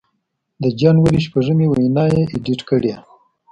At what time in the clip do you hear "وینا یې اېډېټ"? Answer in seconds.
1.73-2.61